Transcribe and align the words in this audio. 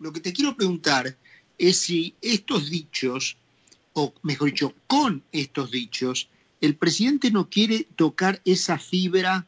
lo 0.00 0.12
que 0.12 0.20
te 0.20 0.32
quiero 0.32 0.56
preguntar 0.56 1.16
es 1.58 1.78
si 1.78 2.14
estos 2.22 2.70
dichos, 2.70 3.36
o 3.92 4.12
mejor 4.22 4.48
dicho, 4.48 4.74
con 4.86 5.22
estos 5.30 5.70
dichos, 5.70 6.28
el 6.60 6.74
presidente 6.74 7.30
no 7.30 7.48
quiere 7.48 7.86
tocar 7.96 8.40
esa 8.44 8.78
fibra 8.78 9.46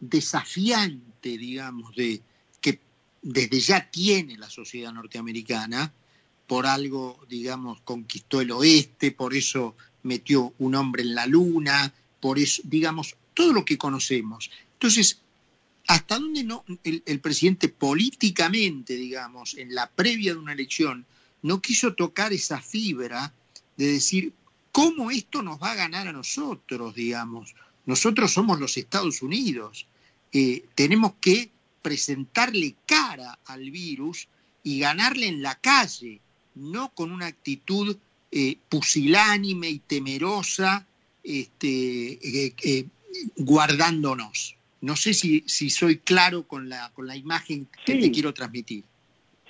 desafiante, 0.00 1.38
digamos, 1.38 1.94
de 1.94 2.20
que 2.60 2.80
desde 3.22 3.60
ya 3.60 3.90
tiene 3.90 4.36
la 4.36 4.50
sociedad 4.50 4.92
norteamericana, 4.92 5.92
por 6.46 6.66
algo, 6.66 7.24
digamos, 7.28 7.80
conquistó 7.82 8.40
el 8.40 8.50
oeste, 8.50 9.12
por 9.12 9.34
eso 9.34 9.76
metió 10.02 10.52
un 10.58 10.74
hombre 10.74 11.02
en 11.02 11.14
la 11.14 11.26
luna, 11.26 11.94
por 12.20 12.38
eso, 12.38 12.62
digamos, 12.64 13.14
todo 13.34 13.52
lo 13.52 13.64
que 13.64 13.78
conocemos. 13.78 14.50
Entonces, 14.74 15.22
¿hasta 15.86 16.18
dónde 16.18 16.44
no 16.44 16.64
el, 16.84 17.20
presidente 17.20 17.68
políticamente, 17.68 18.94
digamos, 18.94 19.54
en 19.56 19.74
la 19.74 19.90
previa 19.90 20.32
de 20.32 20.38
una 20.38 20.52
elección, 20.52 21.06
no 21.42 21.60
quiso 21.60 21.94
tocar 21.94 22.32
esa 22.32 22.60
fibra 22.60 23.32
de 23.76 23.86
decir 23.86 24.32
cómo 24.70 25.10
esto 25.10 25.42
nos 25.42 25.60
va 25.60 25.72
a 25.72 25.76
ganar 25.76 26.08
a 26.08 26.12
nosotros, 26.12 26.94
digamos? 26.94 27.54
Nosotros 27.84 28.32
somos 28.32 28.60
los 28.60 28.76
Estados 28.76 29.22
Unidos. 29.22 29.86
Eh, 30.32 30.64
tenemos 30.74 31.14
que 31.20 31.50
presentarle 31.82 32.76
cara 32.86 33.38
al 33.46 33.70
virus 33.70 34.28
y 34.62 34.78
ganarle 34.78 35.26
en 35.26 35.42
la 35.42 35.56
calle, 35.56 36.20
no 36.54 36.94
con 36.94 37.10
una 37.10 37.26
actitud 37.26 37.96
eh, 38.30 38.56
pusilánime 38.68 39.68
y 39.68 39.78
temerosa, 39.80 40.86
este, 41.24 42.54
eh, 42.62 42.86
guardándonos. 43.36 44.56
No 44.82 44.96
sé 44.96 45.14
si, 45.14 45.44
si 45.46 45.70
soy 45.70 45.98
claro 45.98 46.42
con 46.42 46.68
la, 46.68 46.90
con 46.92 47.06
la 47.06 47.16
imagen 47.16 47.68
que 47.84 47.94
te 47.94 48.10
quiero 48.10 48.34
transmitir. 48.34 48.84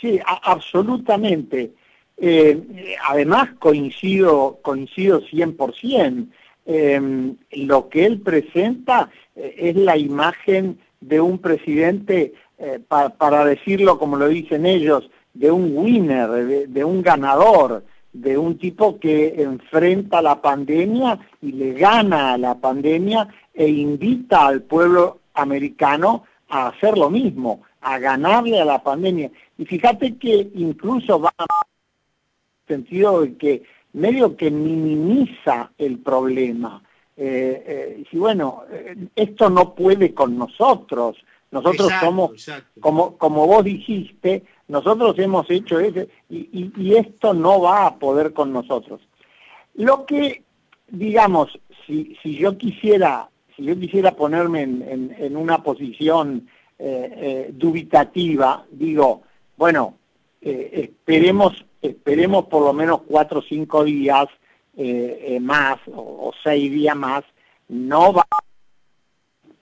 Sí, 0.01 0.21
absolutamente. 0.25 1.73
Eh, 2.19 2.97
además 3.09 3.51
coincido, 3.59 4.59
coincido 4.63 5.21
100%. 5.23 6.29
Em, 6.65 7.37
lo 7.53 7.89
que 7.89 8.05
él 8.05 8.21
presenta 8.21 9.11
eh, 9.35 9.55
es 9.59 9.77
la 9.77 9.97
imagen 9.97 10.79
de 11.01 11.21
un 11.21 11.39
presidente, 11.39 12.35
eh, 12.59 12.79
para 12.87 13.45
decirlo 13.45 13.99
como 13.99 14.17
lo 14.17 14.29
dicen 14.29 14.67
ellos, 14.67 15.11
de 15.35 15.51
un 15.51 15.77
winner, 15.77 16.69
de, 16.69 16.85
un 16.85 17.03
ganador, 17.03 17.85
de 18.13 18.37
un 18.37 18.59
tipo 18.59 19.01
que 19.01 19.43
enfrenta 19.43 20.23
la 20.23 20.41
pandemia 20.41 21.19
y 21.41 21.53
le 21.53 21.73
gana 21.73 22.35
a 22.35 22.39
la 22.39 22.55
pandemia 22.55 23.27
e 23.55 23.69
invita 23.69 24.47
al 24.47 24.63
pueblo 24.63 25.22
americano 25.35 26.25
a 26.49 26.69
hacer 26.69 26.97
lo 26.99 27.11
mismo, 27.11 27.63
a 27.81 27.99
ganarle 27.99 28.61
a 28.61 28.65
la 28.65 28.83
pandemia. 28.83 29.31
Y 29.59 29.65
fíjate 29.65 30.17
que 30.17 30.51
incluso 30.55 31.21
va 31.21 31.33
en 31.39 31.47
el 31.49 32.77
sentido 32.77 33.23
de 33.23 33.37
que 33.37 33.63
medio 33.93 34.37
que 34.37 34.51
minimiza 34.51 35.73
el 35.79 35.99
problema. 35.99 36.83
Eh, 37.17 37.63
eh, 37.67 38.05
y 38.11 38.19
bueno, 38.19 38.65
eh, 38.71 38.97
esto 39.15 39.51
no 39.51 39.75
puede 39.75 40.15
con 40.15 40.37
nosotros. 40.37 41.17
Nosotros 41.51 41.93
somos, 42.01 42.31
Como, 42.81 43.19
como 43.19 43.47
vos 43.47 43.63
dijiste, 43.65 44.43
nosotros 44.69 45.19
hemos 45.19 45.51
hecho 45.51 45.79
eso 45.81 46.07
y, 46.31 46.73
y, 46.75 46.97
esto 46.97 47.35
no 47.35 47.61
va 47.61 47.87
a 47.87 47.97
poder 47.97 48.33
con 48.33 48.55
nosotros. 48.55 49.03
Lo 49.75 50.07
que, 50.07 50.45
digamos, 50.89 51.59
si, 51.87 52.17
si 52.23 52.37
yo 52.37 52.57
quisiera 52.57 53.29
si 53.57 53.65
yo 53.65 53.79
quisiera 53.79 54.13
ponerme 54.13 54.63
en, 54.63 55.37
una 55.37 55.63
posición 55.63 56.49
eh, 56.79 57.13
eh, 57.17 57.51
dubitativa, 57.53 58.65
digo, 58.71 59.23
bueno, 59.57 59.97
eh, 60.41 60.71
esperemos, 60.91 61.65
esperemos 61.81 62.47
por 62.47 62.63
lo 62.63 62.73
menos 62.73 63.03
cuatro 63.07 63.41
o 63.41 63.43
cinco 63.43 63.85
días 63.85 64.27
más 65.41 65.77
o, 65.95 66.33
seis 66.43 66.73
días 66.73 66.97
más, 66.97 67.25
no 67.69 68.15
va 68.15 68.27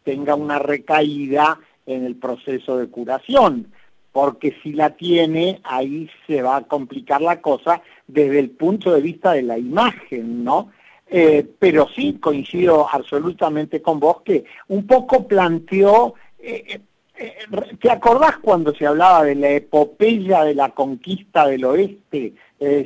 tenga 0.05 0.37
una 0.37 0.59
recaída 0.61 1.59
en 1.85 2.05
el 2.05 2.15
proceso 2.15 2.79
de 2.79 2.89
curación, 2.89 3.73
porque 4.13 4.57
si 4.63 4.73
la 4.73 4.91
tiene, 4.91 5.61
ahí 5.65 6.09
se 6.27 6.43
va 6.43 6.57
a 6.57 6.63
complicar 6.63 7.21
la 7.21 7.41
cosa 7.41 7.83
desde 8.07 8.39
el 8.39 8.51
punto 8.51 8.93
de 8.93 9.01
vista 9.01 9.33
de 9.33 9.43
la 9.43 9.59
imagen, 9.59 10.45
¿no? 10.45 10.71
Eh, 11.13 11.45
pero 11.59 11.89
sí 11.89 12.19
coincido 12.21 12.87
absolutamente 12.89 13.83
con 13.83 13.99
vos 13.99 14.23
que 14.25 14.45
un 14.69 14.87
poco 14.87 15.27
planteó, 15.27 16.15
eh, 16.39 16.81
eh, 17.19 17.35
¿te 17.81 17.91
acordás 17.91 18.39
cuando 18.39 18.73
se 18.73 18.87
hablaba 18.87 19.25
de 19.25 19.35
la 19.35 19.51
epopeya 19.51 20.45
de 20.45 20.55
la 20.55 20.69
conquista 20.69 21.49
del 21.49 21.65
oeste? 21.65 22.35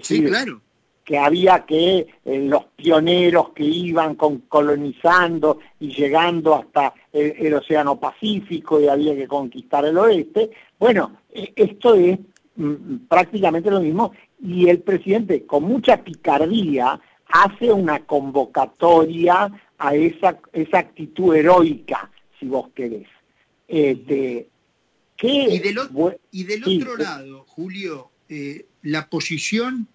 sí, 0.01 0.25
claro. 0.25 0.63
Que 1.05 1.19
había 1.19 1.67
que 1.67 2.07
los 2.25 2.65
pioneros 2.77 3.51
que 3.51 3.65
iban 3.65 4.15
colonizando 4.15 5.59
y 5.79 5.93
llegando 5.93 6.55
hasta 6.55 6.95
el, 7.13 7.53
Océano 7.53 8.01
Pacífico 8.01 8.81
y 8.81 8.89
había 8.89 9.15
que 9.15 9.29
conquistar 9.29 9.85
el 9.85 9.99
oeste. 9.99 10.51
Bueno, 10.79 11.19
esto 11.31 11.95
es 11.95 12.19
mm, 12.57 13.07
prácticamente 13.07 13.71
lo 13.71 13.81
mismo 13.81 14.13
y 14.43 14.71
el 14.71 14.81
presidente 14.81 15.45
con 15.45 15.65
mucha 15.65 15.99
picardía 15.99 16.99
hace 17.35 17.73
una 17.73 17.99
convocatoria 17.99 19.51
a 19.77 19.95
esa, 19.97 20.39
esa 20.53 20.79
actitud 20.79 21.35
heroica, 21.35 22.09
si 22.39 22.47
vos 22.47 22.71
querés. 22.77 23.09
Este, 23.67 24.47
y 25.21 25.59
del, 25.59 25.79
y 26.31 26.45
del 26.45 26.63
otro 26.63 26.97
lado, 26.97 27.45
Julio, 27.49 28.11
eh, 28.29 28.67
la 28.83 29.09
posición 29.09 29.89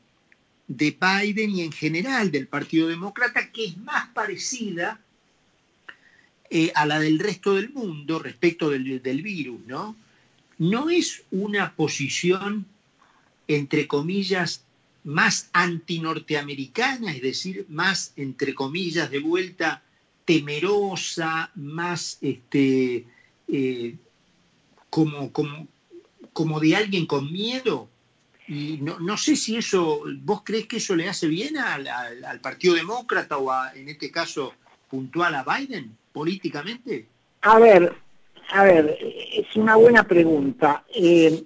de 0.67 0.97
Biden 0.99 1.51
y 1.51 1.61
en 1.61 1.71
general 1.71 2.29
del 2.29 2.47
Partido 2.47 2.89
Demócrata, 2.89 3.49
que 3.51 3.65
es 3.65 3.77
más 3.77 4.09
parecida 4.09 4.99
eh, 6.49 6.73
a 6.75 6.85
la 6.85 6.99
del 6.99 7.19
resto 7.19 7.55
del 7.55 7.69
mundo 7.69 8.19
respecto 8.19 8.69
del, 8.69 9.01
del 9.01 9.21
virus, 9.21 9.61
¿no? 9.65 9.95
No 10.57 10.89
es 10.89 11.23
una 11.31 11.73
posición, 11.73 12.65
entre 13.47 13.87
comillas, 13.87 14.65
más 15.03 15.49
antinorteamericana, 15.53 17.13
es 17.13 17.21
decir, 17.21 17.65
más, 17.69 18.13
entre 18.15 18.53
comillas, 18.53 19.09
de 19.09 19.19
vuelta, 19.19 19.81
temerosa, 20.25 21.51
más 21.55 22.17
este, 22.21 23.05
eh, 23.47 23.95
como, 24.89 25.31
como, 25.31 25.67
como 26.33 26.59
de 26.59 26.75
alguien 26.75 27.05
con 27.05 27.31
miedo. 27.31 27.87
Y 28.47 28.77
no, 28.81 28.99
no, 28.99 29.17
sé 29.17 29.35
si 29.35 29.57
eso, 29.57 30.03
¿vos 30.23 30.41
crees 30.43 30.67
que 30.67 30.77
eso 30.77 30.95
le 30.95 31.07
hace 31.07 31.27
bien 31.27 31.57
al, 31.57 32.39
Partido 32.41 32.73
Demócrata 32.73 33.37
o 33.37 33.51
en 33.75 33.89
este 33.89 34.11
caso 34.11 34.53
puntual 34.89 35.35
a 35.35 35.43
Biden 35.43 35.95
políticamente? 36.11 37.05
A 37.41 37.59
ver, 37.59 37.95
a 38.49 38.63
ver, 38.63 38.97
es 39.33 39.55
una 39.55 39.75
buena 39.75 40.03
pregunta. 40.03 40.83
Eh, 40.95 41.43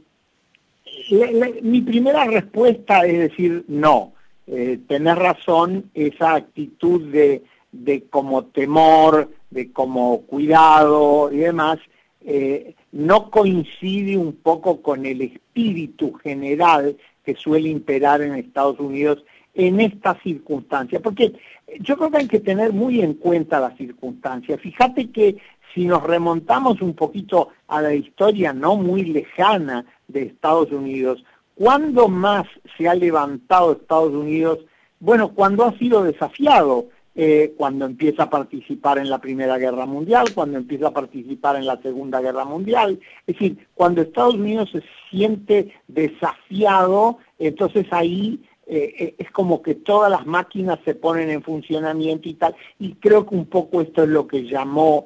mi 1.61 1.81
primera 1.81 2.25
respuesta 2.25 3.05
es 3.05 3.29
decir 3.29 3.65
no. 3.67 4.13
Eh, 4.45 4.79
tener 4.87 5.17
razón, 5.17 5.89
esa 5.93 6.35
actitud 6.35 7.09
de, 7.09 7.43
de 7.71 8.03
como 8.03 8.45
temor, 8.45 9.31
de 9.49 9.71
como 9.71 10.21
cuidado 10.21 11.31
y 11.31 11.37
demás, 11.37 11.79
eh, 12.25 12.75
no 12.91 13.29
coincide 13.29 14.17
un 14.17 14.33
poco 14.33 14.81
con 14.81 15.05
el 15.05 15.21
espíritu 15.21 16.13
general 16.13 16.97
que 17.23 17.35
suele 17.35 17.69
imperar 17.69 18.21
en 18.21 18.35
Estados 18.35 18.79
Unidos 18.79 19.23
en 19.53 19.79
estas 19.79 20.21
circunstancias, 20.23 21.01
porque 21.01 21.33
yo 21.79 21.95
creo 21.97 22.11
que 22.11 22.17
hay 22.17 22.27
que 22.27 22.39
tener 22.39 22.73
muy 22.73 23.01
en 23.01 23.13
cuenta 23.13 23.59
las 23.59 23.77
circunstancias. 23.77 24.59
Fíjate 24.59 25.09
que 25.11 25.37
si 25.73 25.85
nos 25.85 26.03
remontamos 26.03 26.81
un 26.81 26.93
poquito 26.93 27.49
a 27.67 27.81
la 27.81 27.93
historia 27.93 28.53
no 28.53 28.75
muy 28.75 29.05
lejana 29.05 29.85
de 30.13 30.23
Estados 30.23 30.71
Unidos. 30.71 31.23
¿Cuándo 31.55 32.07
más 32.07 32.47
se 32.77 32.87
ha 32.87 32.95
levantado 32.95 33.73
Estados 33.73 34.13
Unidos? 34.13 34.59
Bueno, 34.99 35.33
cuando 35.33 35.65
ha 35.65 35.77
sido 35.77 36.03
desafiado, 36.03 36.87
eh, 37.15 37.53
cuando 37.57 37.85
empieza 37.85 38.23
a 38.23 38.29
participar 38.29 38.97
en 38.97 39.07
la 39.07 39.19
Primera 39.19 39.59
Guerra 39.59 39.85
Mundial, 39.85 40.33
cuando 40.33 40.57
empieza 40.57 40.87
a 40.87 40.93
participar 40.93 41.57
en 41.57 41.67
la 41.67 41.79
Segunda 41.81 42.21
Guerra 42.21 42.43
Mundial. 42.43 42.99
Es 43.27 43.35
decir, 43.35 43.67
cuando 43.75 44.01
Estados 44.01 44.33
Unidos 44.33 44.71
se 44.71 44.81
siente 45.11 45.71
desafiado, 45.87 47.19
entonces 47.37 47.85
ahí 47.91 48.39
eh, 48.65 48.95
eh, 48.97 49.15
es 49.19 49.29
como 49.29 49.61
que 49.61 49.75
todas 49.75 50.09
las 50.09 50.25
máquinas 50.25 50.79
se 50.85 50.95
ponen 50.95 51.29
en 51.29 51.43
funcionamiento 51.43 52.27
y 52.29 52.33
tal. 52.33 52.55
Y 52.79 52.95
creo 52.95 53.27
que 53.27 53.35
un 53.35 53.45
poco 53.45 53.81
esto 53.81 54.03
es 54.03 54.09
lo 54.09 54.25
que 54.25 54.45
llamó 54.45 55.05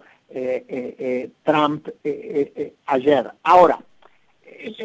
Trump 1.43 1.87
ayer. 2.85 3.31
Ahora, 3.43 3.79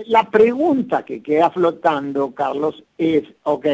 la 0.07 0.29
pregunta 0.31 1.05
que 1.05 1.23
queda 1.23 1.51
flotando, 1.51 2.33
Carlos, 2.33 2.83
es, 2.99 3.25
ok, 3.43 3.67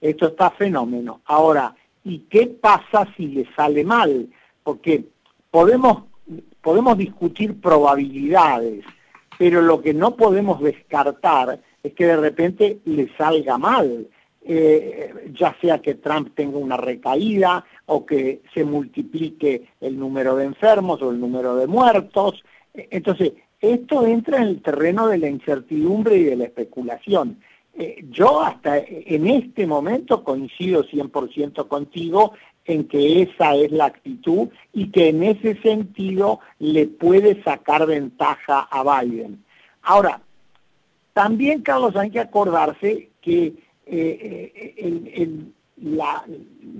esto 0.00 0.28
está 0.28 0.50
fenómeno. 0.50 1.20
Ahora, 1.26 1.74
¿y 2.04 2.20
qué 2.30 2.46
pasa 2.46 3.06
si 3.16 3.28
le 3.28 3.46
sale 3.54 3.84
mal? 3.84 4.28
Porque 4.62 5.04
podemos, 5.50 6.04
podemos 6.60 6.96
discutir 6.98 7.60
probabilidades, 7.60 8.84
pero 9.38 9.62
lo 9.62 9.80
que 9.80 9.94
no 9.94 10.16
podemos 10.16 10.60
descartar 10.60 11.60
es 11.82 11.92
que 11.94 12.06
de 12.06 12.16
repente 12.16 12.78
le 12.84 13.14
salga 13.16 13.58
mal, 13.58 14.08
eh, 14.42 15.30
ya 15.32 15.56
sea 15.60 15.80
que 15.80 15.94
Trump 15.94 16.34
tenga 16.34 16.58
una 16.58 16.76
recaída 16.76 17.64
o 17.86 18.04
que 18.04 18.42
se 18.54 18.64
multiplique 18.64 19.68
el 19.80 19.98
número 19.98 20.36
de 20.36 20.44
enfermos 20.44 21.02
o 21.02 21.10
el 21.10 21.20
número 21.20 21.56
de 21.56 21.66
muertos. 21.66 22.42
Entonces, 22.74 23.32
esto 23.60 24.06
entra 24.06 24.38
en 24.38 24.48
el 24.48 24.62
terreno 24.62 25.08
de 25.08 25.18
la 25.18 25.28
incertidumbre 25.28 26.16
y 26.16 26.24
de 26.24 26.36
la 26.36 26.44
especulación. 26.44 27.38
Eh, 27.74 28.04
yo 28.10 28.42
hasta 28.42 28.78
en 28.78 29.26
este 29.26 29.66
momento 29.66 30.24
coincido 30.24 30.84
100% 30.84 31.68
contigo 31.68 32.32
en 32.64 32.86
que 32.88 33.22
esa 33.22 33.54
es 33.54 33.70
la 33.72 33.86
actitud 33.86 34.48
y 34.72 34.90
que 34.90 35.08
en 35.08 35.22
ese 35.22 35.60
sentido 35.62 36.40
le 36.58 36.86
puede 36.86 37.42
sacar 37.42 37.86
ventaja 37.86 38.68
a 38.70 39.02
Biden. 39.02 39.44
Ahora, 39.82 40.20
también, 41.12 41.62
Carlos, 41.62 41.96
hay 41.96 42.10
que 42.10 42.20
acordarse 42.20 43.10
que 43.20 43.54
eh, 43.86 44.74
eh, 44.76 45.30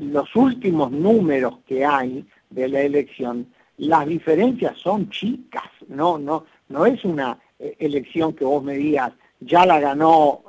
los 0.01 0.37
últimos 0.37 0.91
números 0.91 1.59
que 1.67 1.85
hay 1.85 2.25
de 2.51 2.69
la 2.69 2.83
elección, 2.83 3.47
las 3.79 4.07
diferencias 4.07 4.77
son 4.79 5.09
chicas, 5.11 5.71
no, 5.89 6.19
no, 6.19 6.45
no 6.69 6.87
es 6.87 7.05
una 7.05 7.39
eh, 7.59 7.77
elección 7.79 8.35
que 8.35 8.45
vos 8.45 8.63
me 8.63 8.75
digas, 8.75 9.13
ya 9.41 9.65
la 9.65 9.79
ganó 9.79 10.43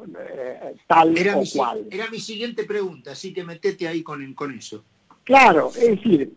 tal 0.87 1.15
o 1.35 1.43
cual. 1.55 1.87
Era 1.91 2.09
mi 2.09 2.19
siguiente 2.19 2.63
pregunta, 2.63 3.11
así 3.11 3.33
que 3.33 3.43
metete 3.43 3.87
ahí 3.87 4.01
con, 4.01 4.33
con 4.33 4.51
eso. 4.57 4.83
Claro, 5.23 5.69
es 5.69 5.89
decir, 5.89 6.33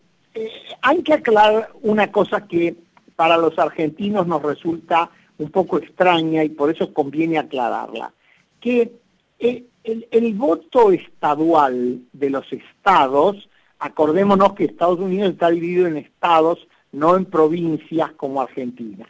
hay 0.82 1.02
que 1.02 1.14
aclarar 1.14 1.70
una 1.82 2.12
cosa 2.12 2.46
que 2.46 2.76
para 3.17 3.37
los 3.37 3.58
argentinos 3.58 4.26
nos 4.26 4.43
resulta 4.43 5.11
un 5.38 5.50
poco 5.50 5.79
extraña 5.79 6.44
y 6.44 6.50
por 6.50 6.70
eso 6.70 6.93
conviene 6.93 7.38
aclararla, 7.38 8.12
que 8.61 8.93
el, 9.38 10.34
voto 10.34 10.93
estadual 10.93 12.00
de 12.12 12.31
los 12.31 12.50
estados, 12.52 13.49
acordémonos 13.79 14.55
que 14.55 14.64
Estados 14.64 15.00
Unidos 15.00 15.32
está 15.32 15.50
dividido 15.50 15.87
en 15.87 15.96
estados, 15.96 16.67
no 16.93 17.17
en 17.17 17.25
provincias 17.25 18.12
como 18.12 18.40
Argentina. 18.40 19.06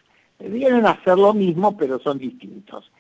Vienen 0.49 0.87
a 0.87 0.93
hacer 0.93 1.19
lo 1.19 1.35
mismo, 1.35 1.77
pero 1.77 1.99
son 1.99 2.19
distintos. 2.19 2.91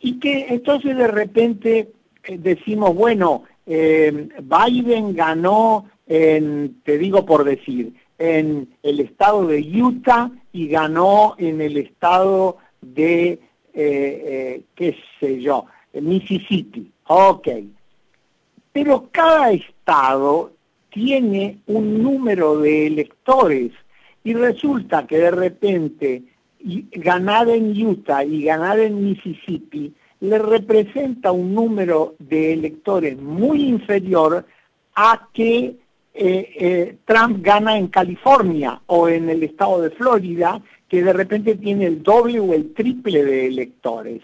Y 0.00 0.18
que 0.18 0.46
entonces 0.48 0.96
de 0.96 1.08
repente 1.08 1.92
eh, 2.24 2.38
decimos, 2.38 2.94
bueno, 2.94 3.44
eh, 3.66 4.28
Biden 4.42 5.14
ganó, 5.14 5.86
en, 6.06 6.80
te 6.84 6.98
digo 6.98 7.24
por 7.24 7.44
decir, 7.44 7.94
en 8.18 8.68
el 8.82 9.00
estado 9.00 9.46
de 9.46 9.60
Utah 9.60 10.30
y 10.52 10.68
ganó 10.68 11.34
en 11.38 11.60
el 11.60 11.76
estado 11.76 12.58
de, 12.80 13.38
eh, 13.74 14.62
qué 14.74 14.96
sé 15.20 15.40
yo, 15.40 15.66
Mississippi. 15.92 16.90
Ok. 17.06 17.48
Pero 18.72 19.08
cada 19.10 19.52
estado 19.52 20.52
tiene 20.90 21.58
un 21.66 22.02
número 22.02 22.58
de 22.58 22.86
electores 22.86 23.72
y 24.24 24.34
resulta 24.34 25.06
que 25.06 25.18
de 25.18 25.30
repente 25.30 26.22
ganar 26.92 27.48
en 27.48 27.70
Utah 27.86 28.24
y 28.24 28.42
ganar 28.42 28.78
en 28.78 29.04
Mississippi 29.04 29.94
le 30.20 30.38
representa 30.38 31.32
un 31.32 31.54
número 31.54 32.14
de 32.18 32.52
electores 32.52 33.16
muy 33.18 33.62
inferior 33.62 34.44
a 34.94 35.28
que 35.32 35.76
eh, 36.14 36.52
eh, 36.58 36.96
Trump 37.04 37.38
gana 37.40 37.78
en 37.78 37.86
California 37.86 38.80
o 38.86 39.08
en 39.08 39.30
el 39.30 39.44
estado 39.44 39.82
de 39.82 39.90
Florida, 39.90 40.60
que 40.88 41.04
de 41.04 41.12
repente 41.12 41.54
tiene 41.54 41.86
el 41.86 42.02
doble 42.02 42.40
o 42.40 42.52
el 42.52 42.74
triple 42.74 43.24
de 43.24 43.46
electores. 43.46 44.22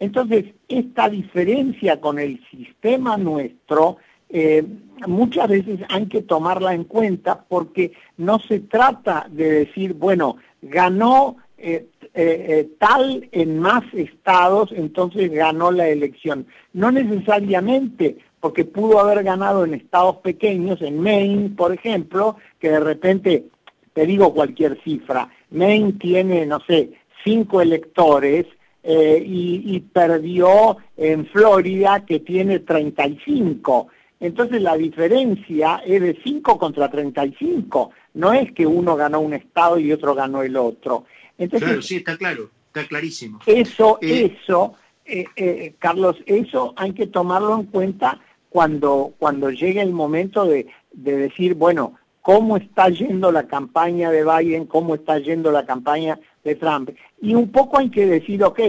Entonces, 0.00 0.46
esta 0.68 1.08
diferencia 1.08 2.00
con 2.00 2.18
el 2.18 2.40
sistema 2.50 3.16
nuestro, 3.16 3.98
eh, 4.28 4.64
muchas 5.06 5.48
veces 5.48 5.80
hay 5.88 6.06
que 6.06 6.22
tomarla 6.22 6.74
en 6.74 6.84
cuenta 6.84 7.44
porque 7.48 7.92
no 8.16 8.40
se 8.40 8.60
trata 8.60 9.28
de 9.30 9.64
decir, 9.64 9.94
bueno, 9.94 10.36
ganó 10.60 11.36
eh, 11.58 11.86
eh, 12.14 12.68
tal 12.78 13.28
en 13.32 13.58
más 13.58 13.82
estados, 13.94 14.70
entonces 14.72 15.30
ganó 15.30 15.70
la 15.70 15.88
elección. 15.88 16.46
No 16.72 16.90
necesariamente, 16.90 18.18
porque 18.40 18.64
pudo 18.64 19.00
haber 19.00 19.22
ganado 19.24 19.64
en 19.64 19.74
estados 19.74 20.16
pequeños, 20.16 20.82
en 20.82 21.00
Maine, 21.00 21.50
por 21.50 21.72
ejemplo, 21.72 22.36
que 22.58 22.70
de 22.70 22.80
repente, 22.80 23.46
te 23.92 24.06
digo 24.06 24.34
cualquier 24.34 24.80
cifra, 24.82 25.30
Maine 25.50 25.94
tiene, 25.94 26.46
no 26.46 26.60
sé, 26.60 26.90
cinco 27.24 27.60
electores, 27.60 28.46
eh, 28.88 29.20
y, 29.26 29.80
perdió 29.80 30.76
en 30.96 31.26
Florida 31.26 32.04
que 32.06 32.20
tiene 32.20 32.60
35. 32.60 33.88
Entonces 34.20 34.62
la 34.62 34.76
diferencia 34.76 35.82
es 35.84 36.00
de 36.00 36.16
5 36.22 36.56
contra 36.56 36.88
35. 36.88 37.90
No 38.14 38.32
es 38.32 38.52
que 38.52 38.64
uno 38.64 38.94
ganó 38.94 39.18
un 39.18 39.34
estado 39.34 39.80
y 39.80 39.90
otro 39.90 40.14
ganó 40.14 40.42
el 40.42 40.56
otro. 40.56 41.04
Entonces, 41.38 41.68
claro, 41.68 41.82
sí, 41.82 41.96
está 41.96 42.16
claro, 42.16 42.50
está 42.68 42.86
clarísimo. 42.86 43.40
Eso, 43.46 43.98
eh, 44.00 44.36
eso, 44.40 44.74
eh, 45.04 45.74
Carlos, 45.78 46.16
eso 46.26 46.74
hay 46.76 46.92
que 46.92 47.06
tomarlo 47.06 47.54
en 47.54 47.64
cuenta 47.64 48.20
cuando, 48.48 49.12
cuando 49.18 49.50
llegue 49.50 49.82
el 49.82 49.92
momento 49.92 50.46
de, 50.46 50.66
de 50.92 51.16
decir, 51.16 51.54
bueno, 51.54 51.94
cómo 52.26 52.56
está 52.56 52.88
yendo 52.88 53.30
la 53.30 53.46
campaña 53.46 54.10
de 54.10 54.24
Biden, 54.24 54.66
cómo 54.66 54.96
está 54.96 55.18
yendo 55.20 55.52
la 55.52 55.64
campaña 55.64 56.18
de 56.42 56.56
Trump. 56.56 56.90
Y 57.22 57.36
un 57.36 57.52
poco 57.52 57.78
hay 57.78 57.88
que 57.88 58.04
decir, 58.04 58.42
ok, 58.42 58.60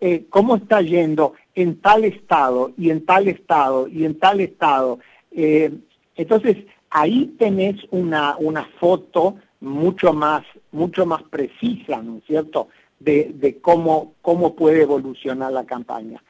eh, 0.00 0.26
¿cómo 0.28 0.56
está 0.56 0.82
yendo 0.82 1.32
en 1.54 1.80
tal 1.80 2.04
estado 2.04 2.72
y 2.76 2.90
en 2.90 3.06
tal 3.06 3.28
estado 3.28 3.88
y 3.88 4.04
en 4.04 4.18
tal 4.18 4.40
estado? 4.40 4.98
Eh, 5.30 5.72
entonces, 6.16 6.58
ahí 6.90 7.34
tenés 7.38 7.76
una, 7.90 8.36
una 8.36 8.68
foto 8.78 9.36
mucho 9.60 10.12
más, 10.12 10.44
mucho 10.72 11.06
más 11.06 11.22
precisa, 11.24 12.02
¿no 12.02 12.18
es 12.18 12.24
cierto?, 12.24 12.68
de, 12.98 13.58
cómo, 13.62 14.14
cómo 14.22 14.56
puede 14.56 14.82
evolucionar 14.82 15.52
la 15.52 15.64
campaña. 15.64 16.22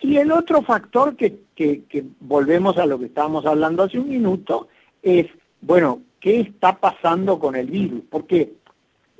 Y 0.00 0.16
el 0.16 0.32
otro 0.32 0.62
factor 0.62 1.16
que, 1.16 1.42
que, 1.54 1.84
que 1.84 2.04
volvemos 2.20 2.76
a 2.78 2.86
lo 2.86 2.98
que 2.98 3.06
estábamos 3.06 3.46
hablando 3.46 3.84
hace 3.84 4.00
un 4.00 4.08
minuto 4.08 4.68
es, 5.00 5.26
bueno, 5.60 6.02
¿qué 6.18 6.40
está 6.40 6.78
pasando 6.78 7.38
con 7.38 7.54
el 7.54 7.68
virus? 7.68 8.02
Porque 8.10 8.54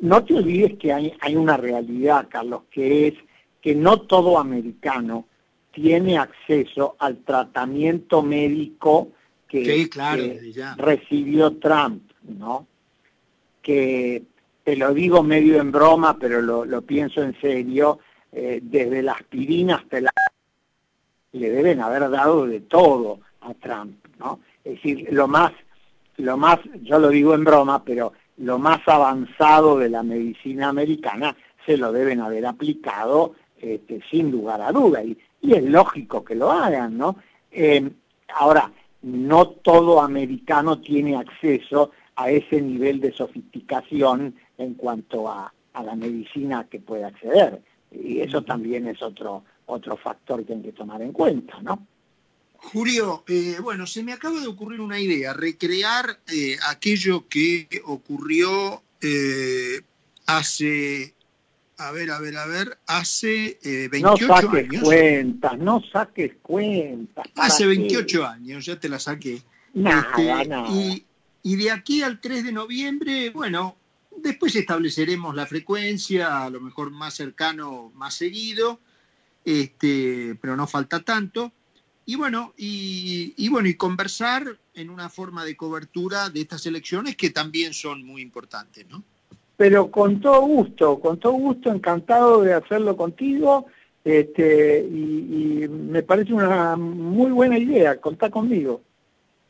no 0.00 0.24
te 0.24 0.34
olvides 0.34 0.76
que 0.78 0.92
hay, 0.92 1.12
hay 1.20 1.36
una 1.36 1.56
realidad, 1.56 2.26
Carlos, 2.28 2.62
que 2.70 3.08
es 3.08 3.14
que 3.60 3.74
no 3.76 4.00
todo 4.00 4.38
americano 4.38 5.26
tiene 5.70 6.18
acceso 6.18 6.96
al 6.98 7.18
tratamiento 7.18 8.22
médico 8.22 9.12
que, 9.48 9.88
recibió 10.76 11.56
Trump, 11.58 12.02
¿no? 12.22 12.67
Que 13.62 14.22
te 14.64 14.76
lo 14.76 14.92
digo 14.94 15.22
medio 15.22 15.60
en 15.60 15.72
broma, 15.72 16.16
pero 16.19 16.40
lo, 16.40 16.82
pienso 16.82 17.22
en 17.22 17.38
serio, 17.40 17.98
eh, 18.32 18.60
desde 18.62 19.02
la 19.02 19.12
aspirina 19.12 19.76
hasta 19.76 20.00
la... 20.00 20.12
le 21.32 21.50
deben 21.50 21.81
haber 21.81 22.08
dado 22.10 22.46
de 22.46 22.60
todo 22.60 23.20
a 23.40 23.54
Trump, 23.54 23.96
¿no? 24.19 24.40
Es 24.64 24.74
decir, 24.74 25.08
lo 25.10 25.26
más, 25.26 25.52
lo 26.16 26.36
más, 26.36 26.58
yo 26.82 26.98
lo 26.98 27.08
digo 27.08 27.34
en 27.34 27.44
broma, 27.44 27.82
pero 27.84 28.12
lo 28.38 28.58
más 28.58 28.81
avanzado 28.86 29.78
de 29.78 29.88
la 29.88 30.02
medicina 30.02 30.69
americana 30.69 31.36
se 31.66 31.76
lo 31.76 31.92
deben 31.92 32.20
haber 32.20 32.46
aplicado 32.46 33.34
este, 33.60 34.00
sin 34.10 34.31
lugar 34.31 34.60
a 34.60 34.72
duda, 34.72 35.02
y, 35.02 35.19
es 35.42 35.62
lógico 35.64 36.24
que 36.24 36.36
lo 36.36 36.52
hagan, 36.52 36.96
¿no? 36.96 37.16
Eh, 37.50 37.90
ahora, 38.32 38.70
no 39.02 39.48
todo 39.48 40.00
americano 40.00 40.81
tiene 40.81 41.16
acceso 41.16 41.90
a 42.16 42.31
ese 42.31 42.60
nivel 42.60 43.00
de 43.00 43.12
sofisticación 43.12 44.34
en 44.58 44.74
cuanto 44.74 45.28
a, 45.28 45.52
a 45.72 45.82
la 45.82 45.94
medicina 45.94 46.66
que 46.70 46.81
puede 46.81 47.04
acceder, 47.04 47.62
y 47.90 48.20
eso 48.20 48.42
también 48.42 48.86
es 48.86 49.02
otro, 49.02 49.44
otro 49.66 49.96
factor 49.96 50.44
que 50.44 50.54
hay 50.54 50.62
que 50.62 50.72
tomar 50.72 51.02
en 51.02 51.12
cuenta, 51.12 51.60
¿no? 51.62 51.86
Julio, 52.62 53.24
eh, 53.26 53.56
bueno, 53.60 53.86
se 53.86 54.02
me 54.04 54.12
acaba 54.12 54.40
de 54.40 54.46
ocurrir 54.46 54.81
una 54.81 54.98
idea, 54.98 55.32
recrear 55.32 56.20
eh, 56.32 56.56
aquello 56.69 57.26
que 57.28 57.66
ocurrió 57.84 58.82
eh, 59.00 59.81
hace, 60.26 61.12
a 61.78 61.90
ver, 61.90 62.12
a 62.12 62.20
ver, 62.20 62.36
a 62.36 62.46
ver, 62.46 62.78
hace 62.86 63.58
28 63.90 64.26
no 64.26 64.36
saques 64.36 64.70
años. 64.70 64.82
cuentas, 64.84 65.58
no 65.58 65.82
saques 65.92 66.32
cuentas. 66.40 67.26
Hace 67.34 67.66
28 67.66 68.26
años, 68.26 68.64
ya 68.64 68.78
te 68.78 68.88
la 68.88 69.00
saqué. 69.00 69.42
Nada, 69.74 70.08
este, 70.16 70.48
nada. 70.48 70.69
Y, 70.70 71.04
y 71.43 71.56
de 71.56 71.70
aquí 71.70 72.03
al 72.03 72.20
3 72.20 72.44
de 72.44 72.53
noviembre, 72.53 73.31
bueno, 73.31 73.77
después 74.17 74.55
estableceremos 74.55 75.34
la 75.34 75.46
frecuencia, 75.46 76.44
a 76.44 76.51
lo 76.51 76.61
mejor 76.61 76.91
más 76.91 77.15
cercano, 77.15 77.91
más 77.94 78.15
seguido, 78.15 78.81
este, 79.44 80.37
pero 80.41 80.56
no 80.56 80.67
falta 80.67 81.01
tanto. 81.01 81.53
Y 82.05 82.17
bueno, 82.17 82.53
y, 82.56 83.49
bueno, 83.49 83.69
y 83.69 83.75
conversar 83.75 84.58
en 84.75 84.91
una 84.91 85.08
forma 85.08 85.44
de 85.44 85.56
cobertura 85.56 86.31
de 86.31 86.41
estas 86.41 86.67
elecciones 86.67 87.17
que 87.17 87.31
también 87.31 87.72
son 87.72 88.05
muy 88.05 88.22
importantes, 88.22 88.87
¿no? 88.89 89.03
Pero 89.56 89.91
con 89.91 90.20
todo 90.20 90.41
gusto, 90.43 90.99
con 90.99 91.19
todo 91.19 91.32
gusto, 91.32 91.72
encantado 91.72 92.43
de 92.43 92.55
hacerlo 92.55 92.96
contigo 92.96 93.67
Este, 94.05 94.81
y, 94.81 95.69
me 95.69 96.03
parece 96.03 96.32
una 96.32 96.75
muy 96.75 97.31
buena 97.31 97.56
idea, 97.56 98.01
contá 98.01 98.31
conmigo. 98.31 98.82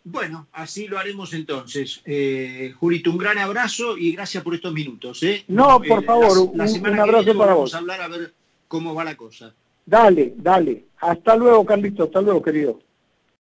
Bueno, 0.04 0.48
así 0.52 0.88
lo 0.88 0.98
haremos 0.98 1.32
entonces. 1.32 2.00
Eh, 2.04 2.74
Julito, 2.78 3.10
un 3.10 3.18
gran 3.18 3.38
abrazo 3.38 3.96
y 3.96 4.12
gracias 4.12 4.42
por 4.42 4.54
estos 4.54 4.72
minutos. 4.72 5.22
¿eh? 5.22 5.44
No, 5.48 5.80
por 5.80 6.02
eh, 6.02 6.06
favor, 6.06 6.38
un, 6.38 6.60
abrazo 6.60 7.38
para 7.38 7.54
vos. 7.54 7.72
Vamos 7.72 7.74
a 7.74 7.78
hablar 7.78 8.00
a 8.02 8.08
ver 8.08 8.32
cómo 8.66 8.94
va 8.94 9.04
la 9.04 9.16
cosa. 9.16 9.54
Dale, 9.86 10.34
dale. 10.36 10.84
Hasta 10.98 11.36
luego, 11.36 11.64
Carlito. 11.64 12.04
Hasta 12.04 12.20
luego, 12.20 12.42
querido. 12.42 12.80